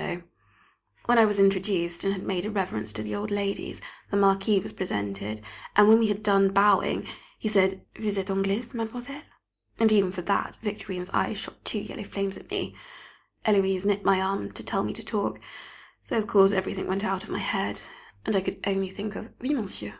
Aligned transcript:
[Sidenote: 0.00 0.12
Wandering 0.24 0.30
Glances] 0.30 1.02
When 1.08 1.18
I 1.18 1.24
was 1.26 1.38
introduced 1.40 2.04
and 2.04 2.12
had 2.14 2.22
made 2.22 2.46
a 2.46 2.50
reverence 2.50 2.90
to 2.94 3.02
the 3.02 3.14
old 3.14 3.30
ladies, 3.30 3.82
the 4.10 4.16
Marquis 4.16 4.58
was 4.60 4.72
presented, 4.72 5.42
and 5.76 5.88
when 5.88 5.98
we 5.98 6.06
had 6.06 6.22
done 6.22 6.54
bowing, 6.54 7.06
he 7.38 7.48
said: 7.50 7.84
"Vous 7.96 8.12
êtes 8.14 8.30
anglaise, 8.30 8.72
mademoiselle?" 8.72 9.20
and, 9.78 9.92
even 9.92 10.10
for 10.10 10.22
that, 10.22 10.56
Victorine's 10.62 11.10
eyes 11.10 11.36
shot 11.36 11.62
two 11.66 11.80
yellow 11.80 12.04
flames 12.04 12.38
at 12.38 12.50
me! 12.50 12.74
Héloise 13.44 13.84
nipped 13.84 14.06
my 14.06 14.22
arm 14.22 14.52
to 14.52 14.62
tell 14.64 14.84
me 14.84 14.94
to 14.94 15.04
talk, 15.04 15.38
so 16.00 16.16
of 16.16 16.26
course 16.26 16.52
everything 16.52 16.86
went 16.86 17.04
out 17.04 17.22
of 17.22 17.28
my 17.28 17.38
head, 17.38 17.78
and 18.24 18.34
I 18.34 18.40
could 18.40 18.58
only 18.66 18.88
think 18.88 19.16
of 19.16 19.30
"Oui, 19.42 19.52
monsieur." 19.52 19.92